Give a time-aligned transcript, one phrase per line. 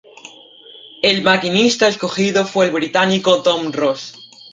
[1.03, 4.15] El maquinista escogido fue el británico Tom Ros.